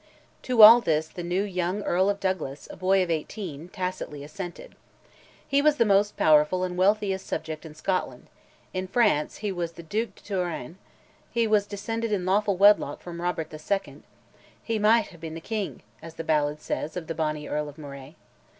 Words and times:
To 0.41 0.63
all 0.63 0.81
this 0.81 1.07
the 1.07 1.21
new 1.21 1.43
young 1.43 1.83
Earl 1.83 2.09
of 2.09 2.19
Douglas, 2.19 2.67
a 2.71 2.75
boy 2.75 3.03
of 3.03 3.11
eighteen, 3.11 3.69
tacitly 3.69 4.23
assented. 4.23 4.73
He 5.47 5.61
was 5.61 5.75
the 5.77 5.85
most 5.85 6.17
powerful 6.17 6.63
and 6.63 6.75
wealthiest 6.75 7.27
subject 7.27 7.67
in 7.67 7.75
Scotland; 7.75 8.25
in 8.73 8.87
France 8.87 9.37
he 9.45 9.51
was 9.51 9.71
Duc 9.73 9.89
de 10.15 10.23
Touraine; 10.23 10.79
he 11.29 11.45
was 11.45 11.67
descended 11.67 12.11
in 12.11 12.25
lawful 12.25 12.57
wedlock 12.57 12.99
from 12.99 13.21
Robert 13.21 13.53
II.; 13.53 14.01
"he 14.63 14.79
micht 14.79 15.09
ha'e 15.09 15.19
been 15.19 15.35
the 15.35 15.39
king," 15.39 15.83
as 16.01 16.15
the 16.15 16.23
ballad 16.23 16.59
says 16.59 16.97
of 16.97 17.05
the 17.05 17.13
bonny 17.13 17.47
Earl 17.47 17.69
of 17.69 17.77
Moray. 17.77 18.15